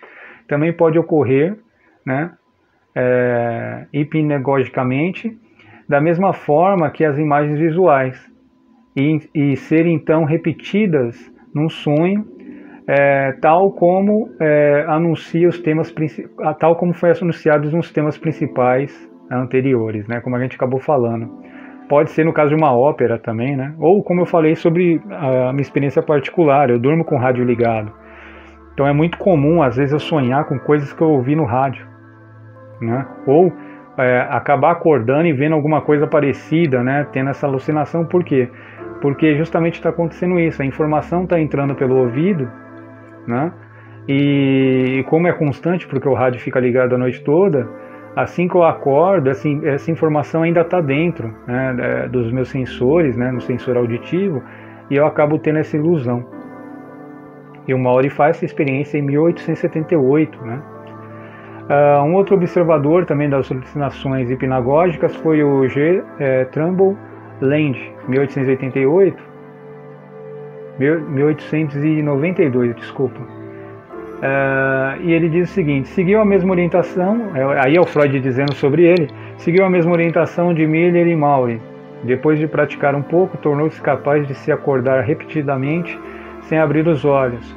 também 0.47 0.73
pode 0.73 0.97
ocorrer 0.97 1.57
né, 2.05 2.31
é, 2.95 3.85
hipnagogicamente, 3.93 5.37
da 5.87 5.99
mesma 5.99 6.33
forma 6.33 6.89
que 6.89 7.03
as 7.03 7.17
imagens 7.17 7.59
visuais 7.59 8.30
e, 8.95 9.19
e 9.33 9.55
serem 9.55 9.95
então 9.95 10.23
repetidas 10.23 11.31
num 11.53 11.69
sonho, 11.69 12.25
é, 12.87 13.33
tal 13.41 13.71
como 13.71 14.29
é, 14.39 14.85
anuncia 14.87 15.47
os 15.47 15.59
temas 15.59 15.93
tal 16.59 16.75
como 16.75 16.93
foi 16.93 17.11
anunciado 17.11 17.69
nos 17.71 17.91
temas 17.91 18.17
principais 18.17 19.09
anteriores, 19.29 20.07
né, 20.07 20.19
como 20.19 20.35
a 20.35 20.39
gente 20.39 20.55
acabou 20.55 20.79
falando. 20.79 21.29
Pode 21.87 22.11
ser 22.11 22.25
no 22.25 22.31
caso 22.31 22.49
de 22.49 22.55
uma 22.55 22.73
ópera 22.73 23.19
também, 23.19 23.53
né? 23.53 23.75
Ou 23.77 24.01
como 24.01 24.21
eu 24.21 24.25
falei 24.25 24.55
sobre 24.55 25.01
a 25.09 25.51
minha 25.51 25.61
experiência 25.61 26.01
particular, 26.01 26.69
eu 26.69 26.79
durmo 26.79 27.03
com 27.03 27.15
o 27.15 27.17
rádio 27.17 27.43
ligado. 27.43 27.91
Então 28.73 28.87
é 28.87 28.93
muito 28.93 29.17
comum 29.17 29.61
às 29.61 29.75
vezes 29.75 29.91
eu 29.91 29.99
sonhar 29.99 30.45
com 30.45 30.57
coisas 30.57 30.93
que 30.93 31.01
eu 31.01 31.09
ouvi 31.09 31.35
no 31.35 31.43
rádio, 31.43 31.85
né? 32.79 33.05
Ou 33.27 33.51
é, 33.97 34.21
acabar 34.29 34.71
acordando 34.71 35.27
e 35.27 35.33
vendo 35.33 35.53
alguma 35.53 35.81
coisa 35.81 36.07
parecida, 36.07 36.81
né? 36.81 37.05
Tendo 37.11 37.29
essa 37.29 37.45
alucinação, 37.45 38.05
por 38.05 38.23
quê? 38.23 38.49
Porque 39.01 39.35
justamente 39.35 39.75
está 39.75 39.89
acontecendo 39.89 40.39
isso, 40.39 40.61
a 40.61 40.65
informação 40.65 41.23
está 41.23 41.39
entrando 41.39 41.75
pelo 41.75 41.97
ouvido, 41.97 42.49
né? 43.27 43.51
E, 44.07 45.03
como 45.09 45.27
é 45.27 45.33
constante, 45.33 45.87
porque 45.87 46.07
o 46.07 46.13
rádio 46.13 46.39
fica 46.39 46.59
ligado 46.59 46.95
a 46.95 46.97
noite 46.97 47.23
toda, 47.23 47.67
assim 48.15 48.47
que 48.47 48.55
eu 48.55 48.63
acordo, 48.63 49.29
assim, 49.29 49.61
essa 49.65 49.91
informação 49.91 50.43
ainda 50.43 50.61
está 50.61 50.81
dentro 50.81 51.33
né, 51.47 51.75
é, 51.79 52.07
dos 52.07 52.31
meus 52.31 52.49
sensores, 52.49 53.15
né, 53.15 53.31
no 53.31 53.41
sensor 53.41 53.77
auditivo, 53.77 54.41
e 54.89 54.95
eu 54.95 55.05
acabo 55.05 55.37
tendo 55.39 55.59
essa 55.59 55.77
ilusão. 55.77 56.25
E 57.67 57.73
o 57.73 57.79
Maori 57.79 58.09
faz 58.09 58.37
essa 58.37 58.45
experiência 58.45 58.97
em 58.97 59.03
1878, 59.03 60.43
né? 60.43 60.61
Uh, 61.61 62.03
um 62.03 62.15
outro 62.15 62.35
observador 62.35 63.05
também 63.05 63.29
das 63.29 63.49
alucinações 63.49 64.29
hipnagógicas 64.29 65.15
foi 65.17 65.41
o 65.43 65.65
G. 65.69 66.03
É, 66.19 66.43
Trumbull 66.45 66.97
Land, 67.41 67.77
1888, 68.07 69.21
1892, 70.79 72.75
desculpa. 72.75 73.19
Uh, 73.19 75.01
e 75.01 75.13
ele 75.13 75.29
diz 75.29 75.49
o 75.49 75.53
seguinte: 75.53 75.89
seguiu 75.89 76.21
a 76.21 76.25
mesma 76.25 76.51
orientação, 76.51 77.35
é, 77.35 77.65
aí 77.65 77.75
é 77.75 77.81
o 77.81 77.85
Freud 77.85 78.19
dizendo 78.19 78.53
sobre 78.53 78.83
ele, 78.83 79.09
seguiu 79.37 79.65
a 79.65 79.69
mesma 79.69 79.91
orientação 79.91 80.53
de 80.53 80.67
Miller 80.67 81.07
e 81.07 81.15
Maury. 81.15 81.59
Depois 82.03 82.37
de 82.39 82.47
praticar 82.47 82.95
um 82.95 83.01
pouco, 83.01 83.37
tornou-se 83.37 83.81
capaz 83.81 84.27
de 84.27 84.35
se 84.35 84.51
acordar 84.51 85.03
repetidamente 85.03 85.99
sem 86.41 86.59
abrir 86.59 86.87
os 86.87 87.05
olhos, 87.05 87.55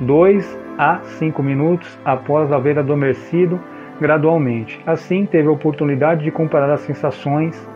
dois 0.00 0.58
a 0.78 1.00
cinco 1.18 1.42
minutos 1.42 1.98
após 2.04 2.50
haver 2.52 2.78
adormecido 2.78 3.60
gradualmente. 4.00 4.80
Assim, 4.86 5.26
teve 5.26 5.46
a 5.46 5.52
oportunidade 5.52 6.24
de 6.24 6.30
comparar 6.30 6.72
as 6.72 6.80
sensações 6.80 7.68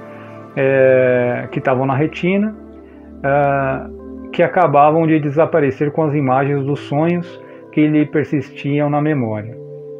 é, 0.56 1.13
que 1.50 1.58
estavam 1.58 1.86
na 1.86 1.94
retina, 1.94 2.54
é, 3.22 4.30
que 4.32 4.42
acabavam 4.42 5.06
de 5.06 5.20
desaparecer 5.20 5.92
com 5.92 6.02
as 6.02 6.14
imagens 6.14 6.64
dos 6.64 6.80
sonhos 6.80 7.40
que 7.72 7.86
lhe 7.86 8.06
persistiam 8.06 8.90
na 8.90 9.00
memória. 9.00 9.56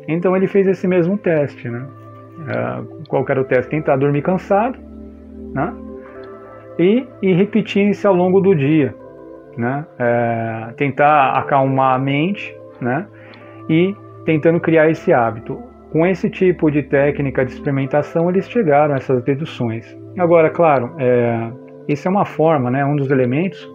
Então 0.09 0.37
ele 0.37 0.47
fez 0.47 0.66
esse 0.66 0.87
mesmo 0.87 1.16
teste, 1.16 1.68
né? 1.68 1.87
É, 2.49 3.05
qual 3.09 3.25
era 3.29 3.40
o 3.40 3.44
teste? 3.44 3.70
Tentar 3.70 3.97
dormir 3.97 4.23
cansado, 4.23 4.79
né? 5.53 5.73
E, 6.79 7.07
e 7.23 7.33
repetir 7.33 7.88
isso 7.88 8.07
ao 8.07 8.14
longo 8.14 8.40
do 8.40 8.55
dia, 8.55 8.94
né? 9.57 9.87
É, 9.99 10.75
tentar 10.77 11.33
acalmar 11.38 11.94
a 11.94 11.99
mente, 11.99 12.55
né? 12.81 13.07
E 13.68 13.94
tentando 14.25 14.61
criar 14.61 14.90
esse 14.90 15.12
hábito. 15.12 15.59
Com 15.92 16.05
esse 16.05 16.29
tipo 16.29 16.73
de 16.73 16.83
técnica 16.83 17.44
de 17.44 17.53
experimentação, 17.53 18.29
eles 18.29 18.51
chegaram 18.51 18.94
a 18.94 18.97
essas 18.97 19.23
deduções. 19.23 19.97
Agora, 20.18 20.48
claro, 20.50 20.94
é, 20.98 21.50
isso 21.88 22.07
é 22.07 22.11
uma 22.11 22.24
forma, 22.24 22.70
né, 22.70 22.85
um 22.85 22.96
dos 22.96 23.11
elementos. 23.11 23.70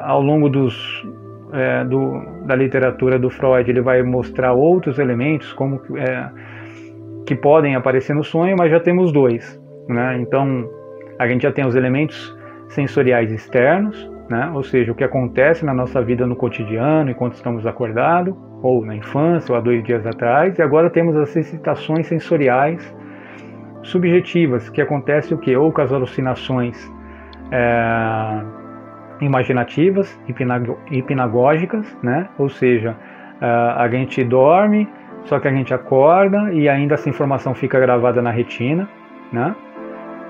ao 0.00 0.22
longo 0.22 0.48
dos, 0.48 1.06
é, 1.52 1.84
do, 1.84 2.22
da 2.46 2.54
literatura 2.54 3.18
do 3.18 3.28
Freud, 3.28 3.70
ele 3.70 3.80
vai 3.80 4.02
mostrar 4.02 4.52
outros 4.52 4.98
elementos 4.98 5.52
como 5.52 5.80
é, 5.96 6.30
que 7.26 7.34
podem 7.34 7.74
aparecer 7.74 8.14
no 8.14 8.24
sonho, 8.24 8.56
mas 8.58 8.70
já 8.70 8.80
temos 8.80 9.12
dois. 9.12 9.60
Né? 9.88 10.18
Então, 10.20 10.68
a 11.18 11.26
gente 11.26 11.42
já 11.42 11.52
tem 11.52 11.66
os 11.66 11.74
elementos 11.74 12.34
sensoriais 12.68 13.30
externos, 13.32 14.10
né? 14.30 14.50
ou 14.54 14.62
seja, 14.62 14.92
o 14.92 14.94
que 14.94 15.04
acontece 15.04 15.64
na 15.64 15.74
nossa 15.74 16.02
vida 16.02 16.26
no 16.26 16.34
cotidiano 16.34 17.10
enquanto 17.10 17.34
estamos 17.34 17.66
acordados, 17.66 18.34
ou 18.62 18.84
na 18.84 18.96
infância, 18.96 19.52
ou 19.52 19.58
há 19.58 19.60
dois 19.60 19.84
dias 19.84 20.06
atrás, 20.06 20.58
e 20.58 20.62
agora 20.62 20.88
temos 20.88 21.14
as 21.16 21.36
excitações 21.36 22.06
sensoriais 22.06 22.94
subjetivas, 23.88 24.68
que 24.68 24.80
acontece 24.80 25.34
o 25.34 25.38
que? 25.38 25.56
Ou 25.56 25.72
com 25.72 25.80
as 25.80 25.92
alucinações 25.92 26.92
é, 27.50 28.42
imaginativas, 29.20 30.18
hipnagógicas, 30.90 31.96
né? 32.02 32.28
ou 32.38 32.48
seja, 32.48 32.96
é, 33.40 33.46
a 33.46 33.88
gente 33.88 34.22
dorme, 34.24 34.88
só 35.24 35.38
que 35.38 35.48
a 35.48 35.52
gente 35.52 35.72
acorda 35.72 36.52
e 36.52 36.68
ainda 36.68 36.94
essa 36.94 37.08
informação 37.08 37.54
fica 37.54 37.80
gravada 37.80 38.20
na 38.22 38.30
retina, 38.30 38.88
né? 39.32 39.54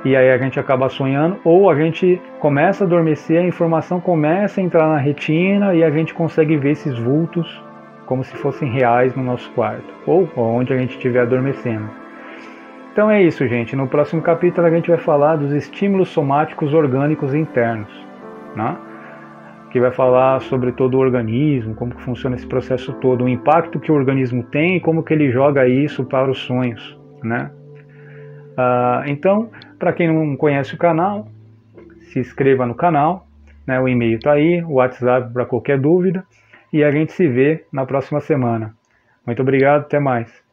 e 0.05 0.15
aí 0.15 0.31
a 0.31 0.39
gente 0.39 0.61
acaba 0.61 0.89
sonhando, 0.89 1.39
ou 1.45 1.69
a 1.69 1.75
gente 1.75 2.21
começa 2.39 2.85
a 2.85 2.87
adormecer, 2.87 3.43
a 3.43 3.47
informação 3.47 4.01
começa 4.01 4.61
a 4.61 4.65
entrar 4.65 4.89
na 4.89 4.99
retina 4.99 5.75
e 5.75 5.83
a 5.83 5.91
gente 5.91 6.15
consegue 6.15 6.57
ver 6.57 6.71
esses 6.71 6.97
vultos 6.99 7.63
como 8.07 8.23
se 8.23 8.37
fossem 8.37 8.71
reais 8.71 9.17
no 9.17 9.23
nosso 9.25 9.51
quarto, 9.51 9.93
ou 10.07 10.31
onde 10.37 10.73
a 10.73 10.79
gente 10.79 10.93
estiver 10.93 11.23
adormecendo. 11.23 12.06
Então 12.97 13.11
é 13.11 13.23
isso, 13.23 13.47
gente. 13.47 13.77
No 13.77 13.87
próximo 13.87 14.23
capítulo 14.23 14.67
a 14.67 14.71
gente 14.71 14.89
vai 14.89 14.97
falar 14.97 15.37
dos 15.37 15.53
estímulos 15.53 16.09
somáticos 16.09 16.73
orgânicos 16.73 17.35
internos, 17.35 17.91
né? 18.57 18.75
que 19.71 19.79
vai 19.79 19.93
falar 19.93 20.41
sobre 20.41 20.73
todo 20.73 20.95
o 20.95 21.01
organismo, 21.01 21.75
como 21.75 21.95
que 21.95 22.01
funciona 22.01 22.37
esse 22.37 22.47
processo 22.47 22.95
todo, 22.95 23.25
o 23.25 23.29
impacto 23.29 23.79
que 23.79 23.93
o 23.93 23.95
organismo 23.95 24.43
tem 24.45 24.77
e 24.77 24.81
como 24.81 25.03
que 25.03 25.13
ele 25.13 25.31
joga 25.31 25.69
isso 25.69 26.07
para 26.07 26.31
os 26.31 26.39
sonhos, 26.39 26.99
né? 27.23 27.51
Uh, 28.53 29.11
então, 29.11 29.51
para 29.79 29.93
quem 29.93 30.09
não 30.09 30.35
conhece 30.35 30.75
o 30.75 30.79
canal, 30.79 31.29
se 32.05 32.19
inscreva 32.19 32.65
no 32.65 32.75
canal, 32.75 33.27
né, 33.67 33.79
o 33.79 33.87
e-mail 33.87 34.17
está 34.17 34.33
aí, 34.33 34.65
o 34.65 34.77
WhatsApp 34.77 35.35
para 35.35 35.45
qualquer 35.45 35.79
dúvida, 35.79 36.25
e 36.73 36.83
a 36.83 36.91
gente 36.91 37.13
se 37.13 37.29
vê 37.29 37.67
na 37.71 37.85
próxima 37.85 38.21
semana. 38.21 38.75
Muito 39.27 39.43
obrigado, 39.43 39.83
até 39.83 40.01
mais. 40.01 40.46